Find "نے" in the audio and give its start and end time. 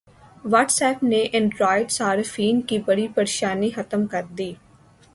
1.03-1.19